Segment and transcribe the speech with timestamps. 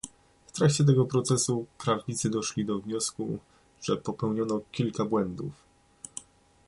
[0.47, 3.39] W trakcie tego procesu, prawnicy doszli do wniosku,
[3.81, 5.51] że popełniono kilka błędów